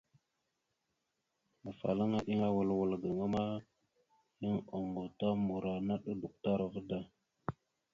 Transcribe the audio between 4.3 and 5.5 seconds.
yan oŋgov ta